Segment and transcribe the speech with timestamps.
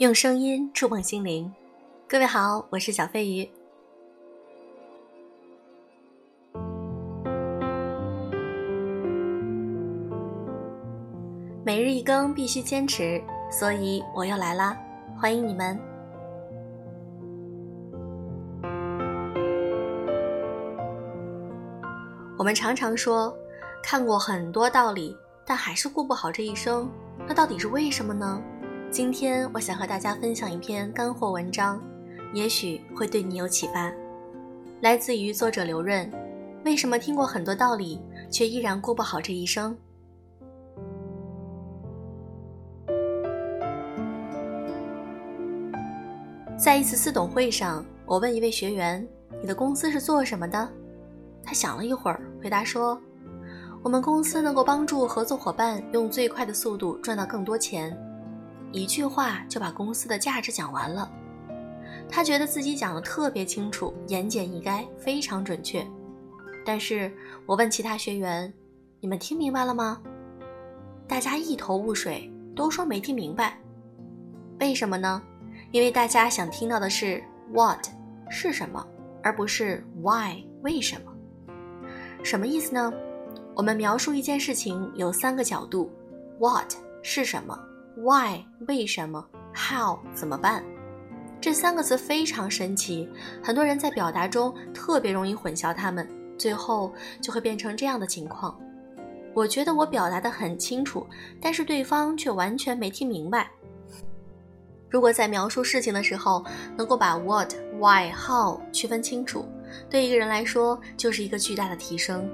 [0.00, 1.52] 用声音触碰心灵，
[2.08, 3.46] 各位好，我是小飞鱼。
[11.62, 14.74] 每日一更必须坚持，所以我又来啦，
[15.18, 15.78] 欢迎你们。
[22.38, 23.36] 我们常常说，
[23.82, 25.14] 看过很多道理，
[25.44, 26.90] 但还是过不好这一生，
[27.28, 28.42] 那到底是为什么呢？
[28.90, 31.80] 今天我想和大家分享一篇干货文章，
[32.34, 33.92] 也许会对你有启发。
[34.80, 36.10] 来自于作者刘润。
[36.64, 39.78] 为什么听过很多道理，却依然过不好这一生？
[46.58, 49.06] 在一次私董会上，我问一位学员
[49.40, 50.68] ：“你的公司是做什么的？”
[51.44, 53.00] 他想了一会儿，回答说
[53.84, 57.96] ：“我们公司能够帮助合作伙伴用最快的速度赚到更多钱。”
[58.72, 61.10] 一句话就把公司的价值讲完了，
[62.08, 65.84] 他觉得自己讲的特别清楚、言简意赅，非常准确。
[66.64, 67.12] 但是
[67.46, 68.52] 我问其他学员
[69.00, 70.00] ：“你们听明白了吗？”
[71.08, 73.58] 大家一头雾水，都说没听明白。
[74.60, 75.20] 为什么呢？
[75.72, 77.86] 因为大家想听到的是 “what”
[78.28, 78.86] 是什么，
[79.22, 81.12] 而不是 “why” 为什么。
[82.22, 82.92] 什么意思呢？
[83.56, 85.90] 我们描述一件事情有三个角度
[86.38, 87.58] ：“what” 是什么。
[87.96, 90.64] Why 为什么？How 怎么办？
[91.40, 93.08] 这三个词非常神奇，
[93.42, 98.58] 很多人在表达中特别容易混淆它们，最后就会变成这样的情况。
[99.34, 101.06] 我觉得我表达的很清楚，
[101.40, 103.50] 但是对方却完全没听明白。
[104.88, 106.44] 如果在描述事情的时候
[106.76, 109.46] 能够把 What、Why、How 区分清楚，
[109.88, 112.28] 对一个人来说就是一个巨大的提升。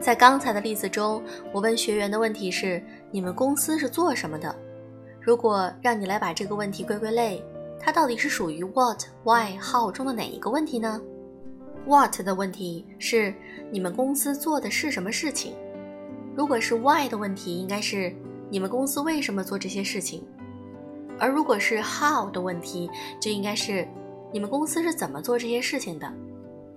[0.00, 4.54] 在刚才的例子中，我问学员的问题是：你们公司是做什么的？
[5.20, 7.44] 如果让你来把这个问题归归类，
[7.78, 10.98] 它到底是属于 what、why、how 中的哪一个问题呢
[11.86, 13.34] ？what 的问题是
[13.70, 15.52] 你们公司做的是什么事情？
[16.34, 18.10] 如果是 why 的问题，应该是
[18.48, 20.26] 你们公司为什么做这些事情？
[21.18, 22.88] 而如果是 how 的问题，
[23.20, 23.86] 就应该是
[24.32, 26.10] 你们公司是怎么做这些事情的？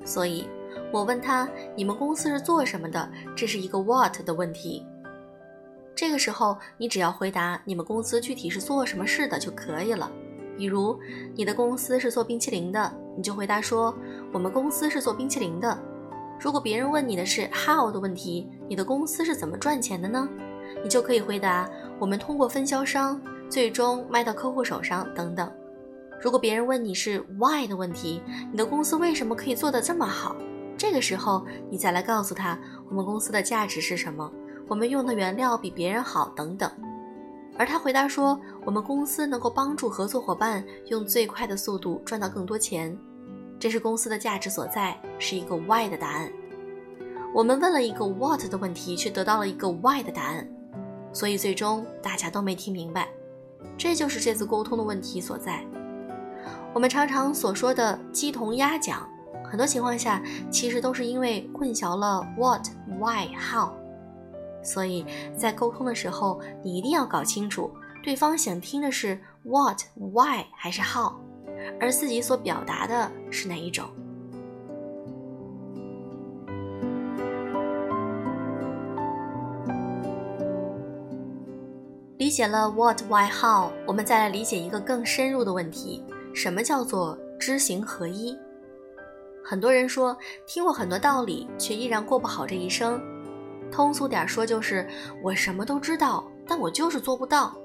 [0.04, 0.46] 所以。
[0.92, 4.86] 我问他：“你们公司是做什么的？”这是一个 what 的问题。
[5.96, 10.12] 这个时候，你只要回答你们公司具体是做什么事的就可以了。
[10.58, 11.00] 比如，
[11.36, 13.94] 你的公司是做冰淇淋的，你就回答说
[14.34, 15.78] ：“我们公司是做冰淇淋的。”
[16.40, 20.28] 如果别人问你的是 how 的问题，你的公司是怎么赚钱的呢？
[20.84, 21.70] 你就可以回答
[22.00, 25.52] ：“我们通过分销商最终卖到客户手上等等。”
[26.20, 30.36] 如果别人问你是 why 的问题，你的公司为什么可以做得这么好？
[30.84, 34.30] 这个时候，你再来告诉他我们公司的价值是什么，
[34.68, 36.70] 我们用的原料比别人好等等。
[37.58, 42.98] 而他回答说，我们公司能够帮助合作伙伴用最快的速度赚到更多钱，
[43.58, 46.30] 这是公司的价值所在，是一个 why 的答案。
[47.34, 50.46] 我们问了一个 what 的问题，却得到了一个 why 的答案，
[51.14, 53.08] 所以最终大家都没听明白。
[53.78, 55.66] 这就是这次沟通的问题所在。
[56.74, 59.10] 我们常常所说的鸡同鸭讲。
[59.54, 60.20] 很多情况下，
[60.50, 62.66] 其实都是因为混淆了 what、
[63.00, 63.70] why、how，
[64.64, 65.06] 所以
[65.38, 67.72] 在沟通的时候，你一定要搞清楚
[68.02, 71.14] 对方想听的是 what、why 还是 how，
[71.80, 73.86] 而自己所表达的是哪一种。
[82.18, 86.04] 理解了 what、why、how，我们再来理解一个更深入的问题：
[86.34, 88.36] 什么叫做知行合一？
[89.44, 90.18] 很多人说
[90.48, 93.02] 听过很多道理，却依然过不好这一生。
[93.72, 94.88] 通俗点说，就是
[95.22, 97.58] 我什么都知道，但我就是做不到。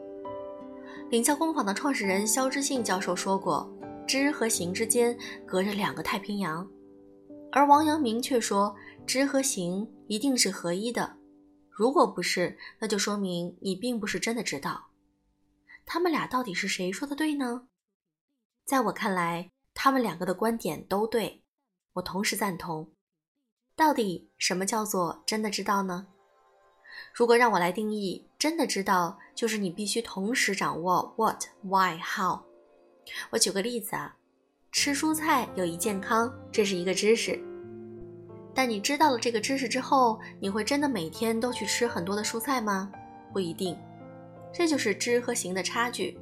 [1.11, 3.71] 领教工坊的创始人肖之信教授说过
[4.07, 6.69] ：“知和行之间隔着两个太平洋。”
[7.53, 8.75] 而王阳明却说
[9.07, 11.17] ：“知和行一定是合一的。
[11.71, 14.89] 如果不是，那就说明你并不是真的知道。”
[15.87, 17.69] 他们俩到底是谁说的对呢？
[18.67, 21.43] 在我看来，他们两个的观点都对。
[21.99, 22.89] 我同时赞同。
[23.77, 26.07] 到底什么叫做真的知道呢？
[27.13, 32.41] 如果让我来定义，真的知道就是你必须同时掌握 what、why、how。
[33.31, 34.17] 我举个例子啊，
[34.73, 37.41] 吃蔬菜有益健康，这是一个知识。
[38.55, 42.91] 但你知道了这个知识之后，你会真的每天都去吃很多的蔬菜吗？
[43.33, 43.77] 不一定。
[44.53, 46.19] 这就是知和行的差距。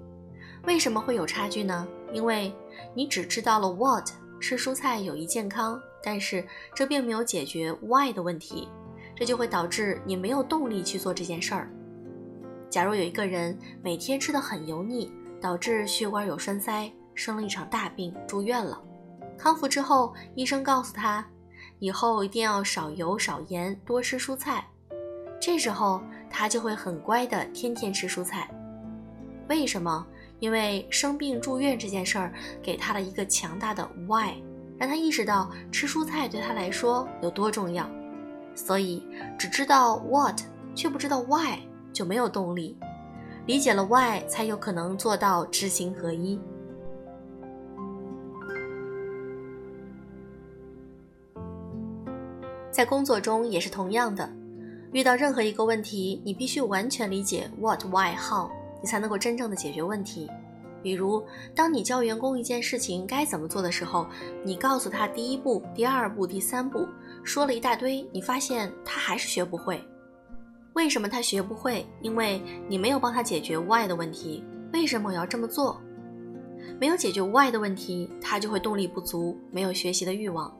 [0.65, 1.87] 为什么会有差距呢？
[2.13, 2.53] 因为
[2.95, 4.11] 你只知道了 what。
[4.47, 8.69] 吃蔬菜有益健康，但是这并没有解决 why 的问题，
[9.17, 11.69] 这就会导致你没有动力去做这件事儿。
[12.71, 18.81] 假如有一个人每天吃的很油腻，导致血管有栓塞，生了一场大病，住院了。
[19.37, 21.27] 康复之后，医生告诉他，
[21.81, 24.65] 以后一定要少油少盐，多吃蔬菜。
[25.41, 26.01] 这时候
[26.31, 28.49] 他就会很乖的天天吃蔬菜。
[29.49, 30.07] 为什么？
[30.39, 34.35] 因为生病住院这件事儿给他了一个强大的 why，
[34.79, 37.89] 让他意识到吃蔬菜对他来说有多重要。
[38.55, 39.03] 所以
[39.39, 40.41] 只知道 what
[40.75, 41.59] 却不知道 why
[41.93, 42.77] 就没有动力。
[43.47, 46.39] 理解了 why 才有可能做到知行合一。
[52.71, 54.31] 在工作中也是同样的，
[54.93, 58.51] 遇到任何一个问题，你必须完全理解 what、why、how，
[58.87, 60.31] 才能够真正的解决问题。
[60.83, 61.21] 比如，
[61.53, 64.07] 当你教员工一件事情该怎么做的时候，
[64.45, 66.87] 你告诉他第一步、第二步、第三步，
[67.25, 69.85] 说了一大堆，你发现他还是学不会。
[70.75, 71.85] 为什么他学不会？
[72.03, 74.45] 因为你没有帮他解决 why 的问题。
[74.73, 75.81] 为什么我要这么做？
[76.79, 80.55] 没有解决 why 的问题，他就会动力不足，没有学习的欲望。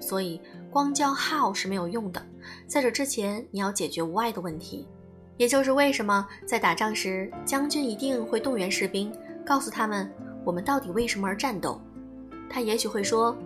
[0.00, 0.40] 所以，
[0.70, 2.20] 光教 how 是没有用的。
[2.66, 4.88] 在这之前，你要解决 why 的问题，
[5.42, 9.12] 也就是为什么在打仗时，将军一定会动员士兵，
[9.44, 10.08] 告诉他们
[10.44, 11.80] 我们到底为什么而战斗。
[12.48, 13.36] 他也许会说，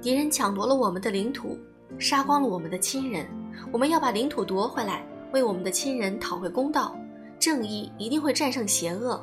[0.00, 1.58] 敌人抢夺了我们的领土，
[1.98, 3.26] 杀光了我们的亲人，
[3.72, 6.96] 我们要把领土夺回来，为我们的亲人讨回公道。
[7.40, 9.20] 正义一定会战胜邪恶。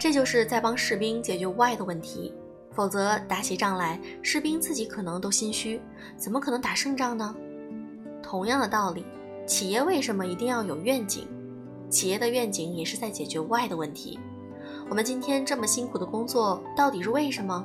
[0.00, 2.34] 这就是在帮士兵解决 why 的问题。
[2.72, 5.80] 否则打起仗来，士兵自己可能都心虚，
[6.16, 7.32] 怎么可能打胜仗呢？
[8.20, 9.04] 同样的道理，
[9.46, 11.26] 企业为什么一定要有愿景？
[11.90, 14.18] 企业的愿景也是在解决 why 的问题。
[14.88, 17.64] 我们今天这么辛苦的工作，到底是为什么？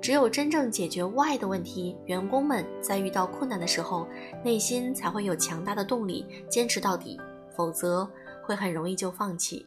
[0.00, 4.06] 只有真正解决 why 的问题，员工们在遇到困难的时候，
[4.44, 7.20] 内心才会有强大的动力坚持到底，
[7.56, 8.08] 否则
[8.44, 9.66] 会很容易就放弃。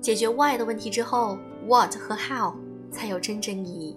[0.00, 2.54] 解决 why 的问题之后，what 和 how。
[2.88, 3.96] 才有真正意义。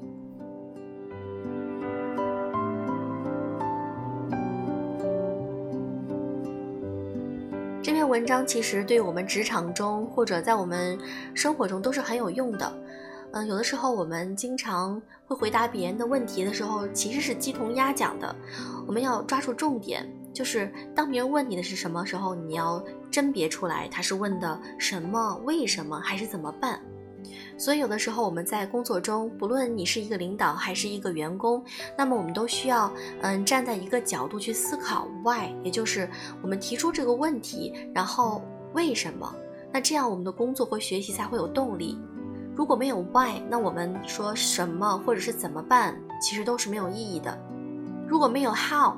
[8.09, 10.97] 文章其实对我们职场中或者在我们
[11.35, 12.73] 生活中都是很有用的。
[13.31, 18.35] 嗯，有的时候我们经常会回答别人的问题的时候，其实是鸡同鸭讲的。
[18.87, 26.81] 我们要抓住重点，就是当别人问你的是什么时候，你要甄别出来他是问的什么、为什么还是怎么办。
[27.59, 31.61] 所以，有的时候我们在工作中，不论你是一个领导还是一个员工，
[31.97, 32.89] 那么我们都需要，
[33.21, 36.09] 嗯，站在一个角度去思考 why，也就是
[36.41, 38.41] 我们提出这个问题，然后
[38.73, 39.35] 为什么？
[39.73, 41.99] 那这样我们的工作或学习才会有动力。
[42.55, 47.37] 如果没有 why，那我们说什么或者是怎么办，其实都是没有意义的。
[48.07, 48.93] 如果没有 how，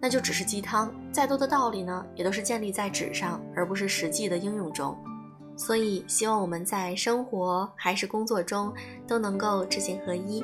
[0.00, 4.96] 那就只是鸡汤，再多的道理呢，也都是建立在纸上，而不是实际的应用中。
[5.58, 8.72] 所以，希望我们在生活还是工作中
[9.08, 10.42] 都能够知行合一。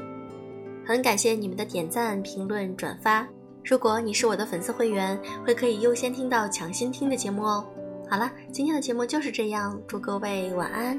[0.84, 3.26] 很感谢你们的点赞、评论、转发。
[3.64, 7.64] 如果你是我的粉丝会员，会可以优先听到抢先听的节目哦。
[8.11, 10.99] 好了，今天的节目就是这样，祝各位晚安。